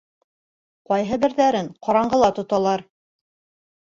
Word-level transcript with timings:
Ҡайһы 0.91 1.19
берҙәрен 1.25 1.69
ҡараңғыла 1.87 2.31
тоталар. 2.39 2.87